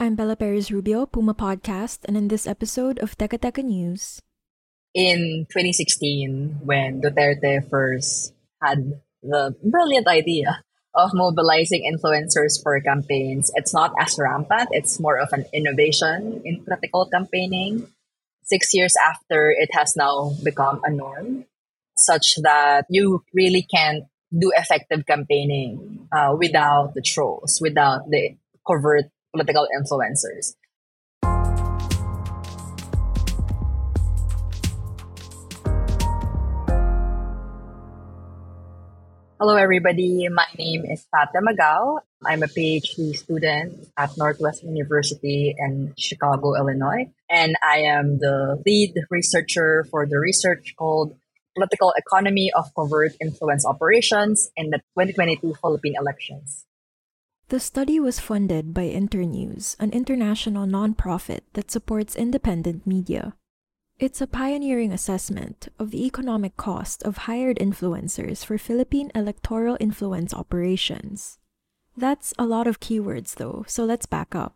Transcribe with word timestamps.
I'm 0.00 0.14
Bella 0.14 0.34
Perez 0.34 0.72
Rubio, 0.72 1.04
Puma 1.04 1.34
Podcast, 1.34 2.08
and 2.08 2.16
in 2.16 2.28
this 2.28 2.46
episode 2.46 2.98
of 3.00 3.18
Teka 3.18 3.36
Teka 3.36 3.60
News. 3.60 4.16
In 4.94 5.44
2016, 5.52 6.64
when 6.64 7.02
Duterte 7.02 7.68
first 7.68 8.32
had 8.64 8.96
the 9.22 9.54
brilliant 9.62 10.08
idea 10.08 10.64
of 10.94 11.12
mobilizing 11.12 11.84
influencers 11.84 12.56
for 12.62 12.80
campaigns, 12.80 13.52
it's 13.56 13.74
not 13.74 13.92
as 14.00 14.16
rampant. 14.16 14.70
It's 14.72 14.98
more 14.98 15.20
of 15.20 15.34
an 15.36 15.44
innovation 15.52 16.40
in 16.46 16.64
political 16.64 17.04
campaigning. 17.04 17.86
Six 18.44 18.72
years 18.72 18.94
after, 18.96 19.52
it 19.52 19.68
has 19.76 20.00
now 20.00 20.32
become 20.42 20.80
a 20.82 20.90
norm, 20.90 21.44
such 21.98 22.40
that 22.40 22.86
you 22.88 23.22
really 23.34 23.68
can't 23.68 24.04
do 24.32 24.50
effective 24.56 25.04
campaigning 25.04 26.08
uh, 26.10 26.34
without 26.38 26.94
the 26.94 27.02
trolls, 27.02 27.60
without 27.60 28.08
the 28.08 28.38
covert 28.66 29.12
political 29.32 29.66
influencers. 29.76 30.54
Hello, 39.40 39.56
everybody. 39.56 40.28
My 40.28 40.44
name 40.58 40.84
is 40.84 41.06
Fatima 41.10 41.54
Gaw. 41.56 42.00
I'm 42.26 42.42
a 42.42 42.46
PhD 42.46 43.16
student 43.16 43.88
at 43.96 44.10
Northwestern 44.18 44.76
University 44.76 45.54
in 45.56 45.94
Chicago, 45.96 46.54
Illinois, 46.54 47.08
and 47.30 47.56
I 47.62 47.88
am 47.88 48.18
the 48.18 48.60
lead 48.66 48.92
researcher 49.08 49.86
for 49.90 50.04
the 50.04 50.18
research 50.18 50.74
called 50.76 51.16
Political 51.56 51.94
Economy 51.96 52.52
of 52.52 52.68
Covert 52.74 53.12
Influence 53.18 53.64
Operations 53.64 54.50
in 54.56 54.68
the 54.68 54.78
2022 54.92 55.54
Philippine 55.62 55.94
elections. 55.98 56.66
The 57.50 57.58
study 57.58 57.98
was 57.98 58.22
funded 58.22 58.72
by 58.72 58.86
Internews, 58.86 59.74
an 59.80 59.90
international 59.90 60.70
nonprofit 60.70 61.40
that 61.54 61.68
supports 61.68 62.14
independent 62.14 62.86
media. 62.86 63.34
It's 63.98 64.20
a 64.20 64.30
pioneering 64.30 64.92
assessment 64.92 65.66
of 65.76 65.90
the 65.90 66.06
economic 66.06 66.56
cost 66.56 67.02
of 67.02 67.26
hired 67.26 67.58
influencers 67.58 68.44
for 68.46 68.56
Philippine 68.56 69.10
electoral 69.16 69.76
influence 69.80 70.32
operations. 70.32 71.42
That's 71.96 72.32
a 72.38 72.46
lot 72.46 72.68
of 72.68 72.78
keywords, 72.78 73.34
though, 73.34 73.64
so 73.66 73.82
let's 73.82 74.06
back 74.06 74.32
up. 74.36 74.54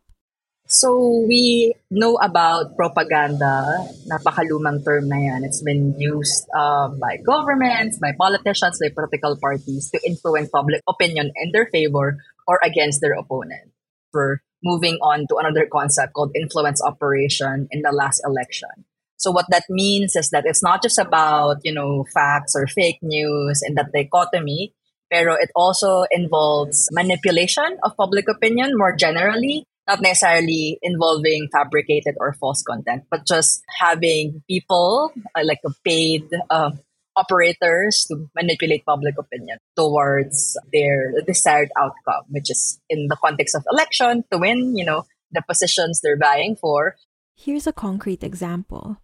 So 0.67 0.97
we 1.29 1.75
know 1.91 2.17
about 2.23 2.77
propaganda, 2.77 3.85
napakalumang 4.09 4.81
term 4.81 5.13
na 5.13 5.19
yan. 5.21 5.45
It's 5.45 5.61
been 5.61 5.93
used 6.01 6.49
um, 6.57 6.97
by 7.03 7.19
governments, 7.21 7.99
by 7.99 8.17
politicians, 8.17 8.81
by 8.81 8.89
political 8.89 9.37
parties 9.37 9.91
to 9.91 10.01
influence 10.07 10.49
public 10.49 10.81
opinion 10.89 11.33
in 11.37 11.53
their 11.53 11.67
favor 11.67 12.17
or 12.47 12.59
against 12.63 13.01
their 13.01 13.15
opponent. 13.15 13.73
We're 14.13 14.39
moving 14.63 14.97
on 15.03 15.27
to 15.29 15.37
another 15.37 15.69
concept 15.71 16.15
called 16.15 16.33
influence 16.35 16.83
operation 16.83 17.69
in 17.71 17.83
the 17.83 17.93
last 17.93 18.23
election. 18.25 18.87
So 19.17 19.31
what 19.31 19.47
that 19.51 19.65
means 19.69 20.17
is 20.17 20.31
that 20.31 20.45
it's 20.47 20.63
not 20.63 20.83
just 20.83 20.99
about, 20.99 21.59
you 21.63 21.73
know, 21.73 22.05
facts 22.13 22.55
or 22.57 22.67
fake 22.67 22.99
news 23.03 23.63
and 23.63 23.77
that 23.77 23.93
dichotomy, 23.93 24.75
pero 25.11 25.35
it 25.35 25.51
also 25.55 26.05
involves 26.11 26.89
manipulation 26.93 27.79
of 27.83 27.97
public 27.97 28.29
opinion 28.29 28.73
more 28.77 28.95
generally 28.97 29.67
not 29.87 30.01
necessarily 30.01 30.79
involving 30.83 31.49
fabricated 31.53 32.15
or 32.19 32.33
false 32.35 32.63
content, 32.63 33.05
but 33.11 33.27
just 33.27 33.63
having 33.69 34.43
people 34.49 35.13
uh, 35.35 35.43
like 35.45 35.61
a 35.65 35.71
paid 35.85 36.25
uh, 36.51 36.71
operators 37.17 38.05
to 38.09 38.29
manipulate 38.35 38.85
public 38.85 39.15
opinion 39.19 39.59
towards 39.77 40.57
their 40.73 41.13
desired 41.27 41.71
outcome, 41.79 42.25
which 42.29 42.51
is 42.51 42.81
in 42.89 43.09
the 43.09 43.17
context 43.17 43.55
of 43.55 43.65
election 43.71 44.25
to 44.33 44.39
win, 44.39 44.77
you 44.77 44.85
know, 44.85 45.05
the 45.33 45.43
positions 45.47 46.01
they're 46.03 46.19
vying 46.19 46.57
for. 46.57 46.97
Here's 47.37 47.67
a 47.67 47.73
concrete 47.73 48.23
example. 48.23 48.99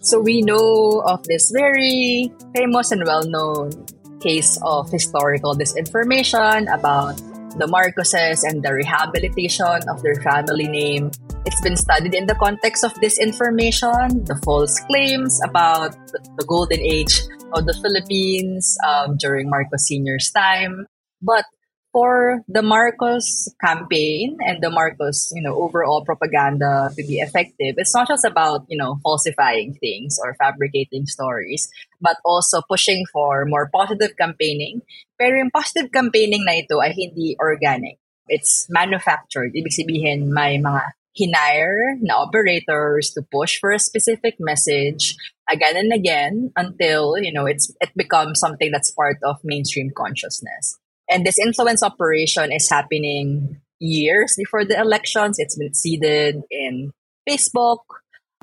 So 0.00 0.20
we 0.20 0.42
know 0.42 1.02
of 1.04 1.24
this 1.24 1.50
very 1.50 2.32
famous 2.54 2.92
and 2.92 3.02
well-known 3.04 3.86
case 4.20 4.58
of 4.62 4.90
historical 4.90 5.54
disinformation 5.54 6.72
about 6.72 7.20
the 7.56 7.66
Marcoses 7.66 8.44
and 8.44 8.62
the 8.62 8.74
rehabilitation 8.74 9.88
of 9.88 10.02
their 10.02 10.16
family 10.16 10.68
name. 10.68 11.10
It's 11.46 11.60
been 11.60 11.76
studied 11.76 12.14
in 12.14 12.26
the 12.26 12.34
context 12.34 12.84
of 12.84 12.92
disinformation, 12.94 14.26
the 14.26 14.36
false 14.44 14.78
claims 14.80 15.40
about 15.44 15.96
the 16.12 16.44
golden 16.46 16.80
age 16.80 17.22
of 17.54 17.64
the 17.66 17.74
Philippines 17.74 18.76
um, 18.86 19.16
during 19.18 19.48
Marcos 19.48 19.88
Sr.'s 19.88 20.30
time. 20.30 20.86
But 21.22 21.44
for 21.92 22.42
the 22.48 22.62
Marcos 22.62 23.48
campaign 23.64 24.36
and 24.40 24.62
the 24.62 24.70
Marcos, 24.70 25.32
you 25.34 25.42
know, 25.42 25.56
overall 25.56 26.04
propaganda 26.04 26.90
to 26.96 27.02
be 27.04 27.18
effective, 27.18 27.74
it's 27.78 27.94
not 27.94 28.08
just 28.08 28.24
about, 28.24 28.66
you 28.68 28.76
know, 28.76 29.00
falsifying 29.02 29.74
things 29.74 30.18
or 30.22 30.34
fabricating 30.34 31.06
stories, 31.06 31.68
but 32.00 32.16
also 32.24 32.60
pushing 32.68 33.04
for 33.12 33.44
more 33.46 33.70
positive 33.72 34.16
campaigning. 34.16 34.82
Pero 35.18 35.38
yung 35.38 35.50
positive 35.50 35.90
campaigning 35.90 36.44
na 36.44 36.60
ito 36.60 36.78
ay 36.80 36.92
hindi 36.92 37.36
organic. 37.40 37.98
It's 38.28 38.68
manufactured. 38.68 39.56
Ibig 39.56 39.72
sabihin, 39.72 40.28
may 40.28 40.60
mga 40.60 40.92
hinire 41.18 41.98
na 42.04 42.22
operators 42.22 43.10
to 43.10 43.22
push 43.26 43.58
for 43.58 43.72
a 43.72 43.82
specific 43.82 44.36
message 44.38 45.16
again 45.50 45.74
and 45.74 45.92
again 45.92 46.52
until, 46.54 47.18
you 47.18 47.32
know, 47.32 47.46
it's 47.46 47.72
it 47.80 47.90
becomes 47.96 48.38
something 48.38 48.70
that's 48.70 48.92
part 48.92 49.18
of 49.24 49.40
mainstream 49.42 49.90
consciousness. 49.90 50.78
And 51.08 51.24
this 51.24 51.38
influence 51.38 51.82
operation 51.82 52.52
is 52.52 52.68
happening 52.68 53.60
years 53.80 54.34
before 54.36 54.64
the 54.64 54.78
elections. 54.78 55.36
It's 55.38 55.56
been 55.56 55.74
seeded 55.74 56.42
in 56.50 56.92
Facebook, 57.28 57.80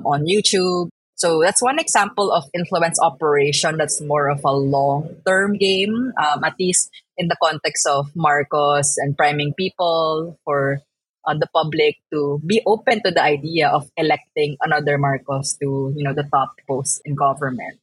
on 0.04 0.26
YouTube. 0.26 0.88
So 1.14 1.40
that's 1.40 1.62
one 1.62 1.78
example 1.78 2.30
of 2.30 2.44
influence 2.52 3.00
operation 3.00 3.78
that's 3.78 4.00
more 4.02 4.28
of 4.28 4.40
a 4.44 4.52
long 4.52 5.16
term 5.26 5.56
game, 5.56 6.12
um, 6.20 6.44
at 6.44 6.54
least 6.60 6.90
in 7.16 7.28
the 7.28 7.36
context 7.42 7.86
of 7.86 8.14
Marcos 8.14 8.98
and 8.98 9.16
priming 9.16 9.54
people 9.54 10.38
for 10.44 10.82
uh, 11.26 11.34
the 11.34 11.48
public 11.54 11.96
to 12.12 12.40
be 12.44 12.60
open 12.66 13.02
to 13.02 13.10
the 13.10 13.22
idea 13.22 13.68
of 13.68 13.90
electing 13.96 14.56
another 14.60 14.98
Marcos 14.98 15.54
to 15.54 15.92
you 15.96 16.04
know 16.04 16.12
the 16.12 16.28
top 16.30 16.54
post 16.68 17.00
in 17.04 17.14
government. 17.14 17.80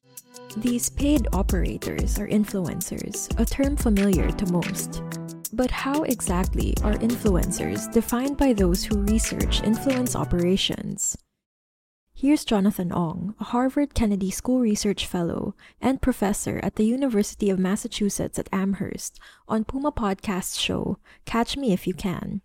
These 0.58 0.92
paid 0.92 1.28
operators 1.34 2.20
are 2.20 2.28
influencers, 2.28 3.28
a 3.40 3.46
term 3.46 3.76
familiar 3.76 4.30
to 4.30 4.52
most. 4.52 5.02
But 5.52 5.72
how 5.72 6.04
exactly 6.04 6.76
are 6.84 6.94
influencers 6.94 7.92
defined 7.92 8.38
by 8.38 8.54
those 8.54 8.84
who 8.84 9.02
research 9.02 9.64
influence 9.64 10.16
operations? 10.16 11.18
Here's 12.14 12.46
Jonathan 12.46 12.92
Ong, 12.92 13.34
a 13.40 13.46
Harvard 13.46 13.96
Kennedy 13.96 14.30
School 14.30 14.60
Research 14.60 15.08
Fellow 15.08 15.56
and 15.82 16.02
professor 16.02 16.60
at 16.62 16.76
the 16.76 16.86
University 16.86 17.50
of 17.50 17.58
Massachusetts 17.58 18.38
at 18.38 18.48
Amherst, 18.54 19.20
on 19.48 19.64
Puma 19.64 19.92
Podcast's 19.92 20.60
show, 20.60 21.00
Catch 21.26 21.58
Me 21.58 21.74
If 21.74 21.88
You 21.88 21.96
Can. 21.96 22.42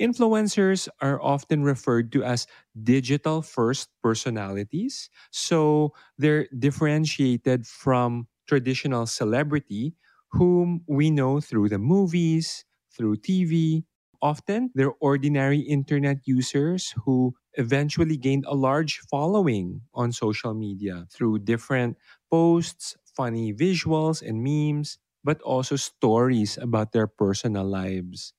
Influencers 0.00 0.88
are 1.00 1.20
often 1.20 1.62
referred 1.62 2.12
to 2.12 2.24
as 2.24 2.46
digital 2.82 3.42
first 3.42 3.88
personalities. 4.02 5.10
So 5.30 5.92
they're 6.18 6.48
differentiated 6.58 7.66
from 7.66 8.26
traditional 8.48 9.06
celebrity, 9.06 9.94
whom 10.32 10.82
we 10.88 11.10
know 11.10 11.40
through 11.40 11.68
the 11.68 11.78
movies, 11.78 12.64
through 12.90 13.16
TV. 13.18 13.84
Often 14.22 14.70
they're 14.74 14.94
ordinary 15.00 15.60
internet 15.60 16.18
users 16.24 16.94
who 17.04 17.34
eventually 17.54 18.16
gained 18.16 18.44
a 18.46 18.54
large 18.54 19.00
following 19.10 19.82
on 19.94 20.12
social 20.12 20.54
media 20.54 21.06
through 21.10 21.40
different 21.40 21.98
posts, 22.30 22.96
funny 23.04 23.52
visuals 23.52 24.22
and 24.22 24.42
memes, 24.42 24.98
but 25.24 25.40
also 25.42 25.76
stories 25.76 26.56
about 26.56 26.92
their 26.92 27.06
personal 27.06 27.64
lives. 27.64 28.32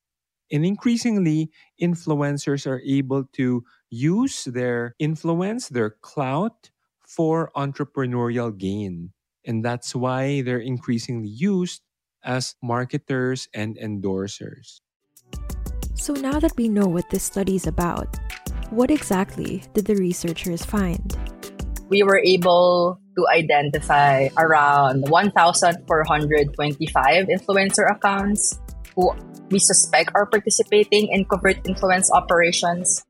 And 0.51 0.65
increasingly, 0.65 1.49
influencers 1.81 2.67
are 2.67 2.81
able 2.85 3.25
to 3.33 3.63
use 3.89 4.43
their 4.45 4.95
influence, 4.99 5.69
their 5.69 5.91
clout, 6.01 6.69
for 7.13 7.51
entrepreneurial 7.55 8.57
gain. 8.57 9.13
And 9.45 9.63
that's 9.63 9.93
why 9.93 10.41
they're 10.41 10.57
increasingly 10.57 11.27
used 11.27 11.83
as 12.23 12.55
marketers 12.63 13.47
and 13.53 13.77
endorsers. 13.77 14.79
So 15.95 16.13
now 16.13 16.39
that 16.39 16.53
we 16.57 16.69
know 16.69 16.87
what 16.87 17.07
this 17.11 17.23
study 17.23 17.55
is 17.55 17.67
about, 17.67 18.17
what 18.71 18.89
exactly 18.89 19.61
did 19.73 19.85
the 19.85 19.95
researchers 19.95 20.65
find? 20.65 21.15
We 21.89 22.01
were 22.01 22.17
able 22.17 22.99
to 23.15 23.27
identify 23.31 24.29
around 24.37 25.07
1,425 25.09 27.27
influencer 27.27 27.91
accounts 27.91 28.59
who 28.95 29.13
we 29.53 29.59
suspect 29.61 30.09
are 30.17 30.25
participating 30.25 31.13
in 31.13 31.29
covert 31.29 31.61
influence 31.69 32.09
operations. 32.11 33.05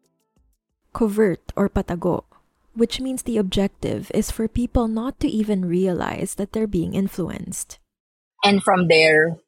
Covert 0.92 1.56
or 1.56 1.70
patago, 1.72 2.28
which 2.76 3.00
means 3.00 3.24
the 3.24 3.40
objective 3.40 4.12
is 4.14 4.30
for 4.30 4.52
people 4.52 4.92
not 4.92 5.20
to 5.24 5.28
even 5.32 5.64
realize 5.64 6.36
that 6.36 6.52
they're 6.52 6.68
being 6.68 6.94
influenced. 6.94 7.80
And 8.44 8.62
from 8.62 8.92
there, 8.92 9.40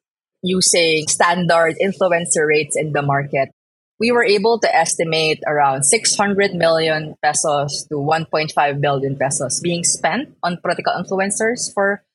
using 0.42 1.06
standard 1.06 1.76
influencer 1.76 2.48
rates 2.48 2.74
in 2.74 2.96
the 2.96 3.02
market, 3.02 3.52
we 4.00 4.10
were 4.10 4.24
able 4.24 4.58
to 4.60 4.74
estimate 4.74 5.44
around 5.46 5.84
600 5.84 6.54
million 6.54 7.14
pesos 7.22 7.84
to 7.92 7.96
1.5 7.96 8.80
billion 8.80 9.16
pesos 9.16 9.60
being 9.60 9.84
spent 9.84 10.32
on 10.42 10.56
political 10.64 10.92
influencers 10.96 11.72
for 11.72 12.05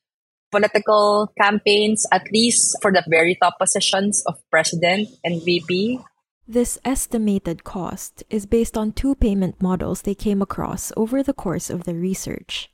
political 0.52 1.32
campaigns, 1.40 2.06
at 2.12 2.30
least 2.30 2.76
for 2.80 2.92
the 2.92 3.02
very 3.08 3.34
top 3.34 3.58
positions 3.58 4.22
of 4.26 4.38
president 4.50 5.08
and 5.24 5.42
VP. 5.42 5.98
This 6.46 6.78
estimated 6.84 7.64
cost 7.64 8.22
is 8.28 8.46
based 8.46 8.76
on 8.76 8.92
two 8.92 9.14
payment 9.14 9.62
models 9.62 10.02
they 10.02 10.14
came 10.14 10.42
across 10.42 10.92
over 10.96 11.22
the 11.22 11.32
course 11.32 11.70
of 11.70 11.84
their 11.84 11.96
research. 11.96 12.68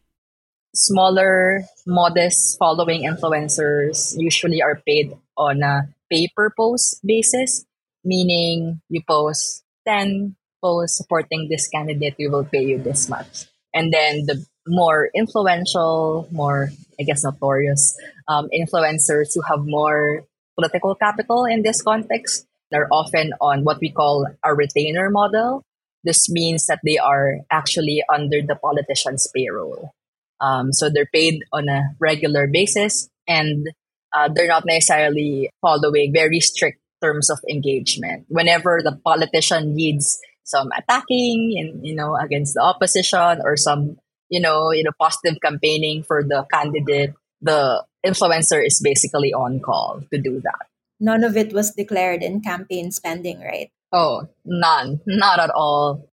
Smaller, 0.75 1.65
modest 1.87 2.59
following 2.59 3.03
influencers 3.09 4.15
usually 4.19 4.61
are 4.61 4.83
paid 4.85 5.17
on 5.37 5.63
a 5.63 5.89
pay 6.11 6.29
per 6.35 6.51
post 6.51 7.01
basis, 7.07 7.65
meaning 8.05 8.81
you 8.89 9.01
post 9.07 9.65
10 9.87 10.37
posts 10.63 10.99
supporting 10.99 11.49
this 11.49 11.69
candidate, 11.69 12.17
we 12.19 12.29
will 12.29 12.45
pay 12.45 12.65
you 12.65 12.79
this 12.79 13.09
much. 13.09 13.47
And 13.73 13.93
then 13.93 14.27
the 14.27 14.45
more 14.69 15.11
influential, 15.15 16.29
more, 16.31 16.71
I 17.01 17.03
guess, 17.03 17.25
notorious 17.25 17.99
um, 18.29 18.49
influencers 18.55 19.35
who 19.35 19.43
have 19.43 19.67
more 19.67 20.25
political 20.57 20.95
capital 20.95 21.45
in 21.45 21.63
this 21.63 21.83
context, 21.83 22.47
they're 22.71 22.89
often 22.93 23.33
on 23.41 23.65
what 23.65 23.81
we 23.81 23.91
call 23.91 24.27
a 24.45 24.55
retainer 24.55 25.11
model. 25.11 25.63
This 26.05 26.29
means 26.29 26.67
that 26.67 26.81
they 26.85 26.99
are 26.99 27.39
actually 27.51 28.03
under 28.13 28.43
the 28.43 28.57
politician's 28.57 29.27
payroll. 29.35 29.93
Um, 30.41 30.73
so 30.73 30.89
they're 30.91 31.11
paid 31.13 31.43
on 31.53 31.69
a 31.69 31.95
regular 31.99 32.47
basis 32.47 33.09
and 33.27 33.69
uh, 34.13 34.29
they're 34.33 34.49
not 34.49 34.65
necessarily 34.65 35.51
following 35.61 36.13
very 36.13 36.41
strict 36.41 36.81
terms 37.03 37.31
of 37.31 37.39
engagement. 37.51 38.27
Whenever 38.29 38.81
the 38.83 38.99
politician 39.05 39.75
needs 39.75 40.19
some 40.49 40.71
attacking 40.73 41.55
and 41.61 41.87
you 41.87 41.95
know 41.95 42.17
against 42.17 42.55
the 42.55 42.63
opposition 42.63 43.41
or 43.45 43.57
some 43.57 43.99
you 44.29 44.41
know 44.41 44.71
you 44.71 44.85
know 44.85 44.93
positive 44.99 45.39
campaigning 45.43 46.03
for 46.03 46.23
the 46.23 46.47
candidate, 46.53 47.15
the 47.41 47.85
influencer 48.05 48.65
is 48.65 48.81
basically 48.83 49.33
on 49.33 49.61
call 49.61 50.03
to 50.13 50.21
do 50.21 50.41
that. 50.41 50.67
None 51.01 51.23
of 51.23 51.37
it 51.37 51.53
was 51.53 51.71
declared 51.71 52.23
in 52.23 52.41
campaign 52.41 52.91
spending, 52.91 53.41
right? 53.41 53.71
Oh, 53.93 54.29
none, 54.45 55.01
not 55.07 55.39
at 55.39 55.51
all. 55.51 56.09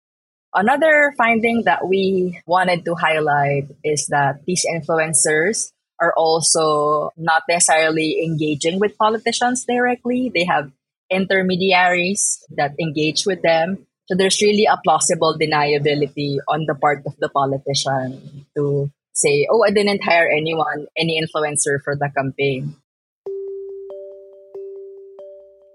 Another 0.53 1.13
finding 1.17 1.63
that 1.63 1.87
we 1.87 2.41
wanted 2.45 2.83
to 2.83 2.95
highlight 2.95 3.69
is 3.85 4.07
that 4.07 4.43
these 4.45 4.65
influencers 4.67 5.71
are 6.01 6.13
also 6.17 7.11
not 7.15 7.43
necessarily 7.47 8.21
engaging 8.25 8.79
with 8.79 8.97
politicians 8.97 9.63
directly. 9.63 10.31
They 10.33 10.43
have 10.43 10.71
intermediaries 11.09 12.43
that 12.57 12.73
engage 12.79 13.25
with 13.25 13.43
them. 13.43 13.85
So 14.11 14.17
there's 14.17 14.41
really 14.41 14.67
a 14.67 14.75
plausible 14.83 15.39
deniability 15.39 16.35
on 16.49 16.65
the 16.67 16.75
part 16.75 16.99
of 17.07 17.15
the 17.23 17.29
politician 17.29 18.45
to 18.57 18.91
say, 19.13 19.47
oh, 19.49 19.63
I 19.63 19.71
didn't 19.71 20.03
hire 20.03 20.27
anyone, 20.27 20.87
any 20.97 21.15
influencer 21.15 21.79
for 21.81 21.95
the 21.95 22.11
campaign. 22.11 22.75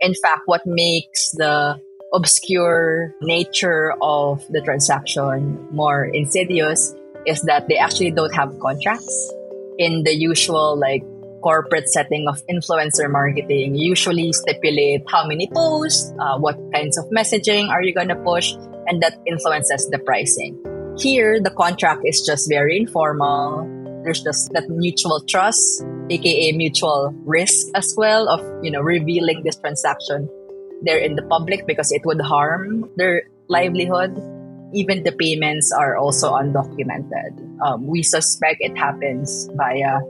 In 0.02 0.12
fact, 0.12 0.42
what 0.44 0.66
makes 0.66 1.30
the 1.30 1.80
obscure 2.12 3.14
nature 3.22 3.94
of 4.02 4.44
the 4.50 4.60
transaction 4.60 5.56
more 5.72 6.04
insidious 6.04 6.92
is 7.24 7.40
that 7.48 7.68
they 7.68 7.78
actually 7.78 8.10
don't 8.10 8.34
have 8.34 8.52
contracts 8.60 9.32
in 9.78 10.02
the 10.04 10.14
usual 10.14 10.78
like 10.78 11.00
corporate 11.46 11.86
setting 11.88 12.26
of 12.26 12.42
influencer 12.50 13.06
marketing 13.06 13.78
usually 13.78 14.32
stipulate 14.32 15.06
how 15.06 15.22
many 15.24 15.46
posts, 15.54 16.10
uh, 16.18 16.34
what 16.36 16.58
kinds 16.74 16.98
of 16.98 17.06
messaging 17.14 17.70
are 17.70 17.86
you 17.86 17.94
going 17.94 18.10
to 18.10 18.18
push, 18.26 18.50
and 18.90 18.98
that 19.00 19.14
influences 19.30 19.86
the 19.94 19.98
pricing. 20.02 20.58
Here, 20.98 21.38
the 21.38 21.54
contract 21.54 22.02
is 22.02 22.26
just 22.26 22.50
very 22.50 22.76
informal. 22.76 23.62
There's 24.02 24.26
just 24.26 24.50
that 24.58 24.66
mutual 24.66 25.22
trust, 25.22 25.86
aka 26.10 26.50
mutual 26.50 27.14
risk 27.22 27.70
as 27.78 27.94
well 27.96 28.26
of 28.26 28.42
you 28.66 28.74
know 28.74 28.82
revealing 28.82 29.46
this 29.46 29.54
transaction 29.54 30.26
there 30.82 30.98
in 30.98 31.14
the 31.14 31.22
public 31.30 31.62
because 31.62 31.94
it 31.94 32.02
would 32.02 32.20
harm 32.20 32.90
their 32.98 33.30
livelihood. 33.46 34.18
Even 34.74 35.06
the 35.06 35.14
payments 35.14 35.70
are 35.70 35.94
also 35.94 36.34
undocumented. 36.34 37.38
Um, 37.62 37.86
we 37.86 38.02
suspect 38.02 38.58
it 38.58 38.74
happens 38.76 39.46
via 39.54 40.02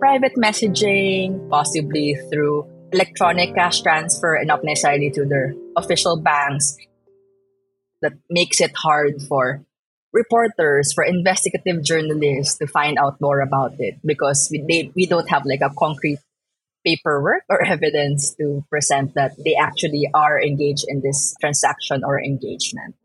private 0.00 0.34
messaging, 0.34 1.48
possibly 1.50 2.16
through 2.32 2.66
electronic 2.92 3.54
cash 3.54 3.82
transfer 3.82 4.34
and 4.34 4.48
not 4.48 4.64
necessarily 4.64 5.10
to 5.12 5.24
their 5.26 5.54
official 5.76 6.16
banks. 6.16 6.76
That 8.02 8.14
makes 8.30 8.60
it 8.60 8.72
hard 8.74 9.20
for 9.28 9.62
reporters, 10.12 10.92
for 10.92 11.04
investigative 11.04 11.84
journalists 11.84 12.56
to 12.58 12.66
find 12.66 12.98
out 12.98 13.20
more 13.20 13.40
about 13.40 13.74
it 13.78 14.00
because 14.04 14.48
we, 14.50 14.64
they, 14.66 14.90
we 14.96 15.06
don't 15.06 15.28
have 15.28 15.44
like 15.44 15.60
a 15.60 15.70
concrete 15.78 16.18
paperwork 16.84 17.44
or 17.50 17.62
evidence 17.66 18.34
to 18.36 18.64
present 18.70 19.12
that 19.14 19.36
they 19.44 19.54
actually 19.54 20.08
are 20.14 20.40
engaged 20.42 20.86
in 20.88 21.02
this 21.02 21.36
transaction 21.40 22.02
or 22.02 22.18
engagement. 22.18 22.96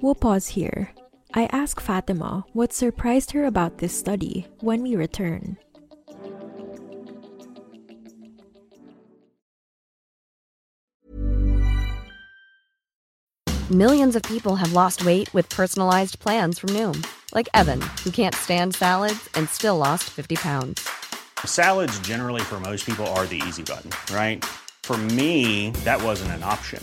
We'll 0.00 0.14
pause 0.14 0.46
here 0.46 0.94
I 1.34 1.48
ask 1.52 1.80
Fatima 1.80 2.44
what 2.54 2.72
surprised 2.72 3.32
her 3.32 3.44
about 3.44 3.78
this 3.78 3.96
study 3.96 4.46
when 4.60 4.82
we 4.82 4.96
return. 4.96 5.58
Millions 13.70 14.16
of 14.16 14.22
people 14.22 14.56
have 14.56 14.72
lost 14.72 15.04
weight 15.04 15.32
with 15.34 15.46
personalized 15.50 16.18
plans 16.20 16.58
from 16.58 16.70
Noom, 16.70 17.06
like 17.34 17.50
Evan, 17.52 17.82
who 18.02 18.10
can't 18.10 18.34
stand 18.34 18.74
salads 18.74 19.28
and 19.34 19.46
still 19.50 19.76
lost 19.76 20.04
50 20.04 20.36
pounds. 20.36 20.88
Salads, 21.44 21.98
generally, 22.00 22.40
for 22.40 22.58
most 22.60 22.86
people, 22.86 23.06
are 23.08 23.26
the 23.26 23.42
easy 23.46 23.62
button, 23.62 23.90
right? 24.16 24.42
For 24.84 24.96
me, 24.96 25.72
that 25.84 26.02
wasn't 26.02 26.30
an 26.32 26.42
option. 26.42 26.82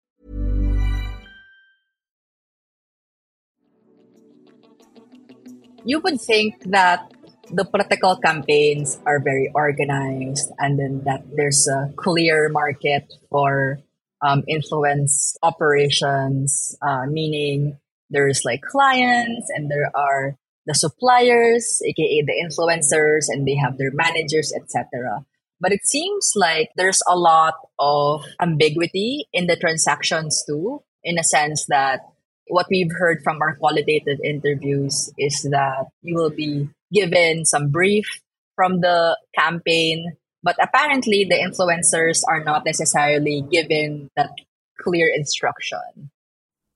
You 5.83 5.99
would 5.99 6.19
think 6.21 6.61
that 6.71 7.11
the 7.51 7.65
political 7.65 8.15
campaigns 8.17 8.99
are 9.05 9.19
very 9.19 9.51
organized 9.53 10.51
and 10.59 10.79
then 10.79 11.01
that 11.05 11.23
there's 11.35 11.67
a 11.67 11.91
clear 11.97 12.49
market 12.49 13.11
for 13.29 13.79
um, 14.21 14.43
influence 14.47 15.35
operations, 15.43 16.77
uh, 16.81 17.05
meaning 17.07 17.77
there's 18.09 18.45
like 18.45 18.61
clients 18.61 19.49
and 19.49 19.69
there 19.69 19.91
are 19.95 20.37
the 20.65 20.75
suppliers, 20.75 21.81
aka 21.83 22.21
the 22.21 22.37
influencers, 22.37 23.25
and 23.29 23.47
they 23.47 23.55
have 23.55 23.77
their 23.77 23.91
managers, 23.91 24.53
etc. 24.55 25.25
But 25.59 25.71
it 25.71 25.85
seems 25.85 26.33
like 26.35 26.69
there's 26.75 27.01
a 27.09 27.17
lot 27.17 27.55
of 27.79 28.23
ambiguity 28.39 29.27
in 29.33 29.47
the 29.47 29.55
transactions 29.55 30.43
too, 30.47 30.83
in 31.03 31.17
a 31.17 31.23
sense 31.23 31.65
that 31.69 32.01
what 32.51 32.67
we've 32.69 32.91
heard 32.91 33.23
from 33.23 33.41
our 33.41 33.55
qualitative 33.55 34.19
interviews 34.23 35.09
is 35.17 35.47
that 35.49 35.87
you 36.03 36.15
will 36.15 36.29
be 36.29 36.67
given 36.91 37.45
some 37.45 37.69
brief 37.69 38.19
from 38.55 38.81
the 38.81 39.17
campaign, 39.33 40.17
but 40.43 40.57
apparently 40.61 41.23
the 41.23 41.39
influencers 41.39 42.21
are 42.27 42.43
not 42.43 42.65
necessarily 42.65 43.41
given 43.49 44.09
that 44.17 44.31
clear 44.79 45.07
instruction. 45.07 46.11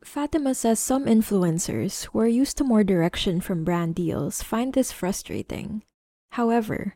Fatima 0.03 0.55
says 0.55 0.79
some 0.79 1.05
influencers 1.05 2.05
who 2.05 2.19
are 2.19 2.27
used 2.27 2.57
to 2.57 2.63
more 2.63 2.83
direction 2.83 3.41
from 3.41 3.65
brand 3.65 3.95
deals 3.95 4.41
find 4.41 4.73
this 4.73 4.93
frustrating. 4.93 5.83
However, 6.31 6.95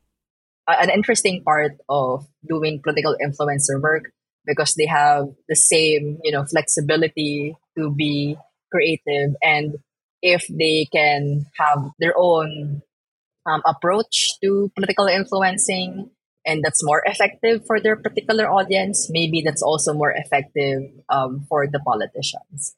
an 0.67 0.89
interesting 0.89 1.43
part 1.43 1.74
of 1.89 2.27
doing 2.48 2.79
political 2.81 3.17
influencer 3.19 3.81
work 3.81 4.12
because 4.45 4.75
they 4.75 4.86
have 4.86 5.27
the 5.50 5.55
same, 5.55 6.19
you 6.24 6.31
know, 6.31 6.45
flexibility 6.45 7.57
to 7.77 7.91
be 7.91 8.38
creative 8.71 9.35
and 9.41 9.77
if 10.21 10.45
they 10.47 10.88
can 10.91 11.45
have 11.57 11.91
their 11.99 12.13
own 12.17 12.81
um, 13.45 13.61
approach 13.65 14.39
to 14.41 14.71
political 14.75 15.07
influencing 15.07 16.09
and 16.45 16.63
that's 16.63 16.83
more 16.83 17.03
effective 17.05 17.65
for 17.65 17.79
their 17.79 17.95
particular 17.95 18.49
audience, 18.49 19.09
maybe 19.09 19.41
that's 19.41 19.61
also 19.61 19.93
more 19.93 20.11
effective 20.11 20.91
um, 21.09 21.45
for 21.47 21.67
the 21.67 21.79
politicians. 21.79 22.75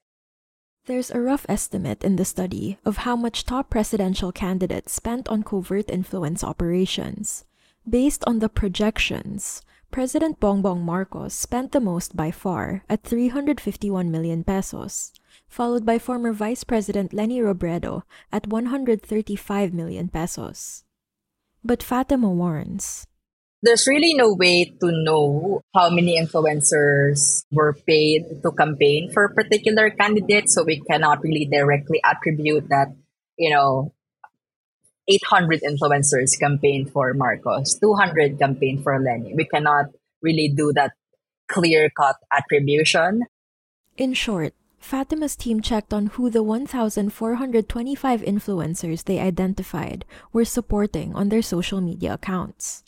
There's 0.85 1.11
a 1.11 1.21
rough 1.21 1.45
estimate 1.47 2.03
in 2.03 2.15
the 2.15 2.25
study 2.25 2.79
of 2.83 3.05
how 3.05 3.15
much 3.15 3.45
top 3.45 3.69
presidential 3.69 4.31
candidates 4.31 4.93
spent 4.93 5.29
on 5.29 5.43
covert 5.43 5.89
influence 5.89 6.43
operations. 6.43 7.45
Based 7.87 8.23
on 8.25 8.39
the 8.39 8.49
projections, 8.49 9.61
President 9.91 10.39
Bongbong 10.39 10.81
Marcos 10.81 11.33
spent 11.33 11.71
the 11.71 11.79
most 11.79 12.15
by 12.15 12.31
far 12.31 12.83
at 12.89 13.03
351 13.03 14.09
million 14.09 14.43
pesos, 14.43 15.13
followed 15.47 15.85
by 15.85 15.99
former 15.99 16.33
Vice 16.33 16.63
President 16.63 17.13
Leni 17.13 17.39
Robredo 17.39 18.03
at 18.31 18.47
135 18.47 19.73
million 19.73 20.07
pesos. 20.07 20.83
But 21.63 21.83
Fatima 21.83 22.29
warns 22.29 23.07
there's 23.61 23.85
really 23.87 24.13
no 24.13 24.33
way 24.33 24.65
to 24.65 24.89
know 24.91 25.61
how 25.73 25.89
many 25.89 26.19
influencers 26.19 27.45
were 27.51 27.73
paid 27.85 28.41
to 28.41 28.51
campaign 28.51 29.11
for 29.13 29.25
a 29.25 29.33
particular 29.33 29.89
candidate. 29.91 30.49
So 30.49 30.63
we 30.63 30.81
cannot 30.81 31.21
really 31.21 31.45
directly 31.45 32.01
attribute 32.03 32.69
that, 32.69 32.89
you 33.37 33.51
know, 33.51 33.93
800 35.07 35.61
influencers 35.61 36.39
campaigned 36.39 36.91
for 36.91 37.13
Marcos, 37.13 37.77
200 37.79 38.39
campaigned 38.39 38.83
for 38.83 38.99
Leni. 38.99 39.33
We 39.35 39.45
cannot 39.45 39.93
really 40.21 40.49
do 40.49 40.73
that 40.73 40.93
clear 41.47 41.89
cut 41.89 42.15
attribution. 42.33 43.25
In 43.97 44.13
short, 44.13 44.53
Fatima's 44.81 45.35
team 45.35 45.61
checked 45.61 45.93
on 45.93 46.07
who 46.07 46.29
the 46.29 46.43
1,425 46.43 48.21
influencers 48.21 49.03
they 49.03 49.19
identified 49.19 50.03
were 50.33 50.43
supporting 50.43 51.15
on 51.15 51.29
their 51.29 51.41
social 51.41 51.79
media 51.79 52.15
accounts. 52.15 52.83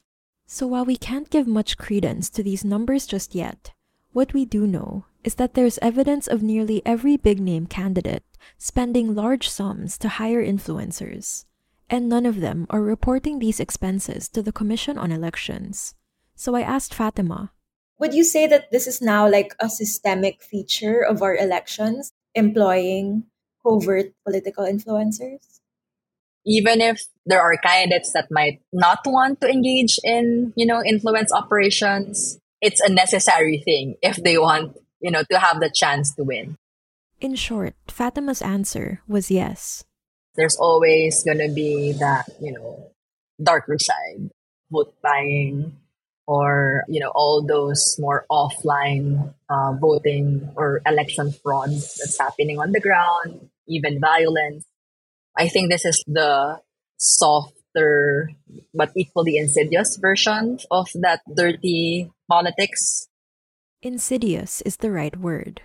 So 0.48 0.68
while 0.68 0.86
we 0.86 0.98
can't 0.98 1.30
give 1.30 1.48
much 1.48 1.78
credence 1.78 2.30
to 2.32 2.44
these 2.44 2.66
numbers 2.66 3.06
just 3.06 3.36
yet, 3.36 3.72
what 4.12 4.34
we 4.34 4.44
do 4.44 4.68
know 4.68 5.06
is 5.24 5.36
that 5.36 5.54
there's 5.54 5.78
evidence 5.82 6.28
of 6.28 6.44
nearly 6.44 6.82
every 6.86 7.16
big 7.16 7.40
name 7.40 7.68
candidate 7.68 8.24
spending 8.58 9.16
large 9.16 9.48
sums 9.48 9.98
to 10.00 10.10
hire 10.10 10.44
influencers, 10.44 11.46
and 11.90 12.10
none 12.10 12.26
of 12.26 12.42
them 12.42 12.66
are 12.70 12.82
reporting 12.82 13.40
these 13.40 13.60
expenses 13.60 14.28
to 14.30 14.42
the 14.42 14.52
Commission 14.52 14.98
on 14.98 15.12
Elections. 15.12 15.96
So 16.36 16.56
I 16.56 16.62
asked 16.62 16.94
Fatima. 16.94 17.52
Would 18.00 18.14
you 18.14 18.24
say 18.24 18.48
that 18.48 18.72
this 18.72 18.88
is 18.88 19.02
now 19.02 19.30
like 19.30 19.56
a 19.60 19.70
systemic 19.70 20.42
feature 20.42 21.02
of 21.02 21.22
our 21.22 21.36
elections, 21.36 22.12
employing 22.36 23.26
covert 23.64 24.14
political 24.26 24.66
influencers? 24.66 25.54
even 26.46 26.82
if 26.82 27.02
there 27.26 27.42
are 27.42 27.58
candidates 27.58 28.12
that 28.14 28.28
might 28.30 28.62
not 28.72 29.00
want 29.06 29.40
to 29.42 29.48
engage 29.48 29.98
in, 30.04 30.54
you 30.56 30.66
know, 30.66 30.84
influence 30.84 31.32
operations, 31.32 32.38
it's 32.62 32.82
a 32.82 32.92
necessary 32.92 33.62
thing 33.64 33.96
if 34.02 34.18
they 34.18 34.38
want, 34.38 34.78
you 35.00 35.12
know, 35.12 35.24
to 35.32 35.40
have 35.40 35.60
the 35.60 35.72
chance 35.74 36.14
to 36.16 36.24
win. 36.24 36.56
In 37.22 37.36
short, 37.36 37.76
Fatima's 37.88 38.42
answer 38.42 39.02
was 39.08 39.32
yes. 39.32 39.84
There's 40.36 40.58
always 40.58 41.24
going 41.24 41.40
to 41.40 41.54
be 41.54 41.94
that, 41.94 42.28
you 42.42 42.52
know, 42.52 42.92
darker 43.42 43.78
side, 43.80 44.30
vote 44.72 44.94
buying, 45.02 45.78
or, 46.28 46.84
you 46.88 47.00
know, 47.00 47.12
all 47.16 47.46
those 47.46 47.98
more 48.00 48.26
offline 48.32 49.34
uh, 49.50 49.74
voting 49.74 50.50
or 50.56 50.82
election 50.86 51.32
fraud 51.32 51.70
that's 51.70 52.18
happening 52.20 52.60
on 52.60 52.72
the 52.72 52.80
ground, 52.80 53.50
even 53.68 54.00
violence. 54.00 54.66
I 55.38 55.48
think 55.48 55.70
this 55.70 55.86
is 55.86 56.04
the 56.08 56.62
softer 56.98 58.30
but 58.74 58.92
equally 58.96 59.38
insidious 59.38 59.98
version 59.98 60.60
of 60.70 60.90
that 60.96 61.22
dirty 61.34 62.12
politics. 62.30 63.08
Insidious 63.82 64.62
is 64.62 64.78
the 64.78 64.92
right 64.92 65.18
word. 65.18 65.62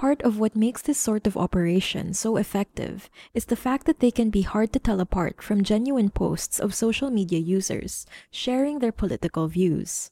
Part 0.00 0.22
of 0.22 0.38
what 0.40 0.56
makes 0.56 0.80
this 0.80 0.96
sort 0.96 1.26
of 1.26 1.36
operation 1.36 2.14
so 2.14 2.38
effective 2.38 3.10
is 3.34 3.44
the 3.44 3.54
fact 3.54 3.84
that 3.84 4.00
they 4.00 4.10
can 4.10 4.30
be 4.30 4.40
hard 4.40 4.72
to 4.72 4.78
tell 4.78 4.98
apart 4.98 5.42
from 5.42 5.62
genuine 5.62 6.08
posts 6.08 6.58
of 6.58 6.72
social 6.72 7.10
media 7.10 7.38
users 7.38 8.06
sharing 8.30 8.78
their 8.78 8.96
political 8.96 9.46
views. 9.46 10.08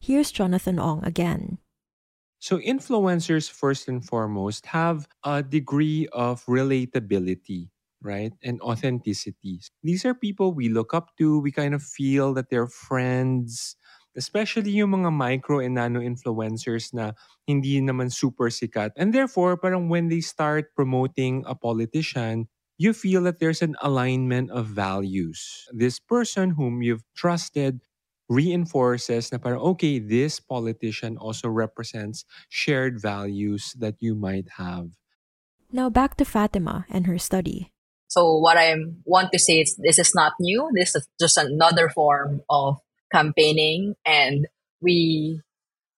Here's 0.00 0.32
Jonathan 0.32 0.78
Ong 0.78 1.04
again. 1.04 1.58
So, 2.38 2.56
influencers, 2.56 3.50
first 3.50 3.88
and 3.88 4.02
foremost, 4.02 4.64
have 4.72 5.06
a 5.22 5.42
degree 5.42 6.08
of 6.14 6.42
relatability 6.46 7.68
right? 8.02 8.32
And 8.42 8.60
authenticity. 8.60 9.60
These 9.82 10.04
are 10.04 10.14
people 10.14 10.52
we 10.52 10.68
look 10.68 10.94
up 10.94 11.16
to. 11.18 11.40
We 11.40 11.50
kind 11.50 11.74
of 11.74 11.82
feel 11.82 12.32
that 12.34 12.50
they're 12.50 12.68
friends. 12.68 13.74
Especially 14.16 14.72
yung 14.72 14.96
mga 14.96 15.12
micro 15.12 15.60
and 15.60 15.76
nano 15.76 16.00
influencers 16.00 16.92
na 16.96 17.12
hindi 17.46 17.78
naman 17.80 18.10
super 18.10 18.48
sikat. 18.48 18.90
And 18.96 19.12
therefore, 19.12 19.56
parang 19.56 19.88
when 19.88 20.08
they 20.08 20.20
start 20.20 20.74
promoting 20.74 21.44
a 21.46 21.54
politician, 21.54 22.48
you 22.78 22.92
feel 22.92 23.22
that 23.24 23.40
there's 23.40 23.62
an 23.62 23.76
alignment 23.80 24.50
of 24.50 24.66
values. 24.66 25.68
This 25.72 26.00
person 26.00 26.56
whom 26.56 26.82
you've 26.82 27.04
trusted 27.14 27.80
reinforces 28.28 29.30
na 29.30 29.38
parang, 29.38 29.60
okay, 29.76 29.98
this 29.98 30.40
politician 30.40 31.16
also 31.16 31.48
represents 31.48 32.24
shared 32.48 33.00
values 33.00 33.72
that 33.78 33.94
you 34.00 34.14
might 34.14 34.58
have. 34.58 34.90
Now 35.70 35.90
back 35.90 36.16
to 36.18 36.24
Fatima 36.24 36.86
and 36.90 37.06
her 37.06 37.18
study. 37.18 37.72
So 38.08 38.38
what 38.38 38.56
I 38.56 38.74
want 39.04 39.32
to 39.32 39.38
say 39.38 39.60
is 39.60 39.76
this 39.78 39.98
is 39.98 40.14
not 40.14 40.32
new. 40.38 40.70
This 40.74 40.94
is 40.94 41.08
just 41.20 41.36
another 41.36 41.88
form 41.88 42.42
of 42.48 42.78
campaigning 43.12 43.94
and 44.04 44.46
we 44.80 45.40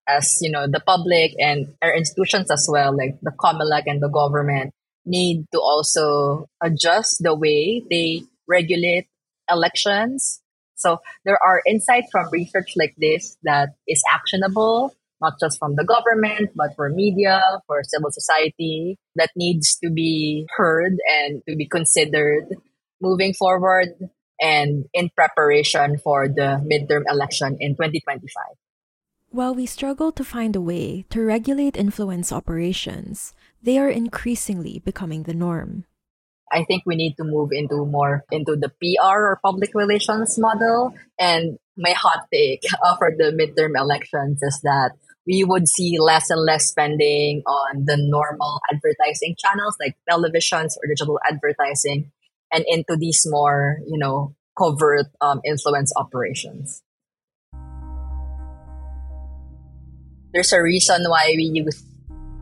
as 0.08 0.38
you 0.40 0.50
know 0.50 0.66
the 0.66 0.80
public 0.80 1.32
and 1.38 1.74
our 1.82 1.94
institutions 1.94 2.50
as 2.50 2.66
well 2.70 2.96
like 2.96 3.18
the 3.22 3.32
COMELEC 3.32 3.84
and 3.86 4.02
the 4.02 4.08
government 4.08 4.72
need 5.04 5.46
to 5.52 5.60
also 5.60 6.46
adjust 6.62 7.18
the 7.20 7.34
way 7.34 7.82
they 7.90 8.22
regulate 8.46 9.08
elections. 9.50 10.42
So 10.76 11.00
there 11.24 11.38
are 11.42 11.62
insights 11.66 12.08
from 12.12 12.28
research 12.30 12.74
like 12.76 12.94
this 12.98 13.36
that 13.42 13.70
is 13.86 14.02
actionable 14.08 14.94
not 15.20 15.34
just 15.40 15.58
from 15.58 15.74
the 15.74 15.84
government, 15.84 16.50
but 16.54 16.74
for 16.76 16.88
media, 16.88 17.42
for 17.66 17.82
civil 17.82 18.10
society, 18.10 18.96
that 19.16 19.30
needs 19.36 19.76
to 19.82 19.90
be 19.90 20.46
heard 20.56 20.96
and 21.10 21.42
to 21.48 21.56
be 21.56 21.66
considered 21.66 22.46
moving 23.00 23.34
forward 23.34 23.88
and 24.40 24.86
in 24.94 25.10
preparation 25.10 25.98
for 25.98 26.28
the 26.28 26.62
midterm 26.64 27.02
election 27.08 27.56
in 27.60 27.72
2025. 27.72 28.30
While 29.30 29.54
we 29.54 29.66
struggle 29.66 30.10
to 30.12 30.24
find 30.24 30.56
a 30.56 30.60
way 30.60 31.04
to 31.10 31.22
regulate 31.22 31.76
influence 31.76 32.32
operations, 32.32 33.34
they 33.62 33.78
are 33.78 33.90
increasingly 33.90 34.80
becoming 34.84 35.24
the 35.24 35.34
norm. 35.34 35.84
I 36.50 36.64
think 36.64 36.84
we 36.86 36.96
need 36.96 37.16
to 37.18 37.24
move 37.24 37.50
into 37.52 37.84
more 37.84 38.24
into 38.30 38.56
the 38.56 38.70
PR 38.80 39.36
or 39.36 39.40
public 39.44 39.70
relations 39.74 40.38
model. 40.38 40.94
And 41.18 41.58
my 41.76 41.92
hot 41.92 42.26
take 42.32 42.62
uh, 42.82 42.96
for 42.96 43.12
the 43.16 43.36
midterm 43.36 43.78
elections 43.78 44.42
is 44.42 44.60
that 44.62 44.92
we 45.26 45.44
would 45.44 45.68
see 45.68 45.98
less 45.98 46.30
and 46.30 46.40
less 46.40 46.66
spending 46.66 47.42
on 47.46 47.84
the 47.84 47.98
normal 47.98 48.60
advertising 48.72 49.36
channels 49.38 49.76
like 49.78 49.94
televisions 50.10 50.72
or 50.80 50.88
digital 50.88 51.20
advertising. 51.28 52.10
And 52.52 52.64
into 52.66 52.96
these 52.96 53.22
more, 53.26 53.78
you 53.86 53.98
know, 53.98 54.34
covert 54.58 55.06
um, 55.20 55.40
influence 55.44 55.92
operations. 55.96 56.82
There's 60.32 60.52
a 60.52 60.62
reason 60.62 61.04
why 61.08 61.32
we 61.36 61.50
use 61.54 61.84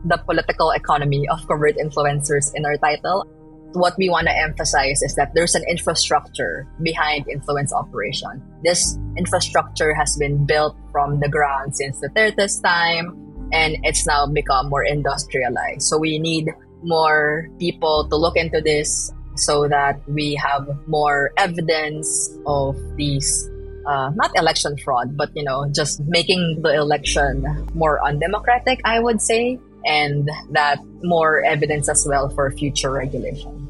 the 0.05 0.17
political 0.17 0.71
economy 0.71 1.27
of 1.29 1.47
covert 1.47 1.77
influencers 1.77 2.51
in 2.55 2.65
our 2.65 2.77
title. 2.77 3.25
What 3.73 3.95
we 3.97 4.09
want 4.09 4.27
to 4.27 4.35
emphasize 4.35 5.01
is 5.01 5.15
that 5.15 5.31
there's 5.35 5.55
an 5.55 5.63
infrastructure 5.69 6.67
behind 6.81 7.27
influence 7.29 7.73
operation. 7.73 8.41
This 8.63 8.97
infrastructure 9.17 9.93
has 9.93 10.15
been 10.17 10.45
built 10.45 10.75
from 10.91 11.19
the 11.19 11.29
ground 11.29 11.75
since 11.75 11.99
the 11.99 12.09
Duterte's 12.09 12.59
time, 12.59 13.15
and 13.51 13.77
it's 13.83 14.07
now 14.07 14.25
become 14.27 14.69
more 14.69 14.83
industrialized. 14.83 15.83
So 15.83 15.97
we 15.97 16.19
need 16.19 16.47
more 16.83 17.49
people 17.59 18.07
to 18.09 18.15
look 18.15 18.37
into 18.37 18.61
this 18.61 19.11
so 19.39 19.67
that 19.67 20.01
we 20.07 20.35
have 20.35 20.67
more 20.87 21.31
evidence 21.37 22.29
of 22.45 22.75
these 22.95 23.49
uh, 23.87 24.11
not 24.15 24.31
election 24.35 24.77
fraud, 24.77 25.15
but 25.15 25.29
you 25.35 25.43
know, 25.43 25.65
just 25.71 26.01
making 26.07 26.59
the 26.61 26.75
election 26.75 27.45
more 27.73 28.03
undemocratic, 28.05 28.81
I 28.83 28.99
would 28.99 29.21
say, 29.21 29.59
and 29.85 30.29
that 30.51 30.79
more 31.03 31.43
evidence 31.43 31.87
as 31.87 32.05
well 32.07 32.29
for 32.29 32.51
future 32.51 32.91
regulation. 32.91 33.67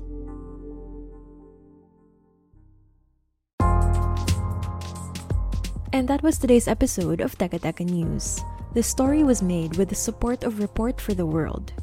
And 5.93 6.07
that 6.09 6.21
was 6.21 6.37
today's 6.37 6.67
episode 6.67 7.21
of 7.21 7.37
Teka 7.37 7.61
Teka 7.61 7.85
News. 7.85 8.41
The 8.73 8.83
story 8.83 9.23
was 9.23 9.41
made 9.41 9.77
with 9.77 9.89
the 9.89 9.95
support 9.95 10.43
of 10.43 10.59
Report 10.59 10.99
for 11.01 11.13
the 11.13 11.25
World. 11.25 11.73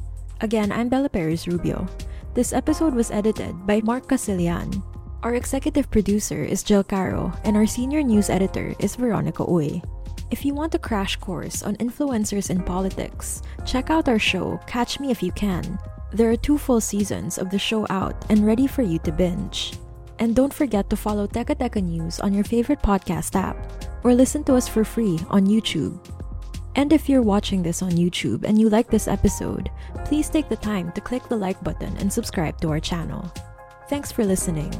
Again, 0.40 0.70
I'm 0.70 0.88
Bella 0.88 1.08
Perez 1.08 1.48
Rubio. 1.48 1.88
This 2.34 2.52
episode 2.52 2.94
was 2.98 3.12
edited 3.12 3.64
by 3.64 3.80
Mark 3.86 4.08
Casilian. 4.08 4.82
Our 5.22 5.36
executive 5.36 5.88
producer 5.88 6.42
is 6.42 6.64
Jill 6.64 6.82
Caro, 6.82 7.32
and 7.44 7.56
our 7.56 7.64
senior 7.64 8.02
news 8.02 8.28
editor 8.28 8.74
is 8.80 8.96
Veronica 8.96 9.46
Uy. 9.46 9.78
If 10.32 10.44
you 10.44 10.52
want 10.52 10.74
a 10.74 10.82
crash 10.82 11.14
course 11.14 11.62
on 11.62 11.76
influencers 11.76 12.50
in 12.50 12.58
politics, 12.66 13.40
check 13.64 13.88
out 13.88 14.08
our 14.08 14.18
show, 14.18 14.58
Catch 14.66 14.98
Me 14.98 15.12
If 15.12 15.22
You 15.22 15.30
Can. 15.30 15.78
There 16.10 16.28
are 16.28 16.36
two 16.36 16.58
full 16.58 16.80
seasons 16.80 17.38
of 17.38 17.50
the 17.50 17.58
show 17.58 17.86
out 17.88 18.18
and 18.28 18.44
ready 18.44 18.66
for 18.66 18.82
you 18.82 18.98
to 19.06 19.12
binge. 19.12 19.78
And 20.18 20.34
don't 20.34 20.52
forget 20.52 20.90
to 20.90 20.96
follow 20.96 21.28
Teka 21.28 21.54
Teka 21.54 21.84
News 21.86 22.18
on 22.18 22.34
your 22.34 22.42
favorite 22.42 22.82
podcast 22.82 23.38
app 23.38 23.54
or 24.02 24.12
listen 24.12 24.42
to 24.50 24.58
us 24.58 24.66
for 24.66 24.82
free 24.82 25.20
on 25.30 25.46
YouTube. 25.46 26.02
And 26.76 26.92
if 26.92 27.08
you're 27.08 27.22
watching 27.22 27.62
this 27.62 27.82
on 27.82 27.92
YouTube 27.92 28.44
and 28.44 28.60
you 28.60 28.68
like 28.68 28.90
this 28.90 29.08
episode, 29.08 29.70
please 30.04 30.28
take 30.28 30.48
the 30.48 30.56
time 30.56 30.90
to 30.92 31.00
click 31.00 31.28
the 31.28 31.36
like 31.36 31.62
button 31.62 31.96
and 31.98 32.12
subscribe 32.12 32.60
to 32.60 32.70
our 32.70 32.80
channel. 32.80 33.32
Thanks 33.88 34.10
for 34.10 34.24
listening. 34.24 34.72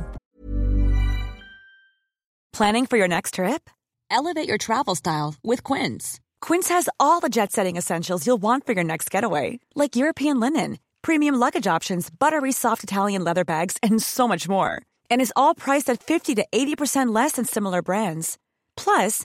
Planning 2.53 2.87
for 2.87 2.97
your 2.97 3.09
next 3.09 3.35
trip? 3.35 3.69
Elevate 4.11 4.47
your 4.47 4.59
travel 4.59 4.95
style 4.95 5.35
with 5.43 5.65
Quince. 5.65 6.21
Quince 6.41 6.69
has 6.69 6.89
all 7.01 7.21
the 7.21 7.29
jet 7.29 7.51
setting 7.51 7.77
essentials 7.77 8.27
you'll 8.27 8.43
want 8.43 8.65
for 8.65 8.73
your 8.75 8.85
next 8.85 9.11
getaway, 9.11 9.59
like 9.75 9.97
European 9.97 10.39
linen, 10.39 10.79
premium 11.03 11.35
luggage 11.35 11.67
options, 11.67 12.11
buttery 12.11 12.53
soft 12.53 12.85
Italian 12.85 13.25
leather 13.25 13.45
bags, 13.45 13.77
and 13.83 14.01
so 14.01 14.29
much 14.29 14.49
more. 14.49 14.81
And 15.11 15.21
is 15.21 15.33
all 15.35 15.55
priced 15.55 15.91
at 15.91 16.03
50 16.03 16.37
to 16.37 16.47
80% 16.53 17.13
less 17.15 17.33
than 17.33 17.45
similar 17.45 17.83
brands. 17.83 18.39
Plus, 18.77 19.25